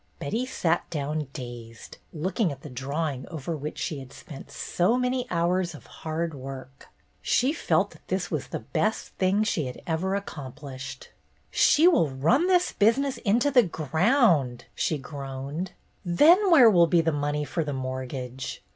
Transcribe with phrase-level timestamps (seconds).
[0.17, 4.97] Betty sat down dazed, looking at the draw ing over which she had spent so
[4.97, 6.87] many hours of hard work.
[7.21, 11.09] She felt that this was the best thing she had ever accomplished."
[11.51, 15.73] She will run this business into the ground," she groaned.
[16.03, 18.63] "Then where will be the money for the mortgage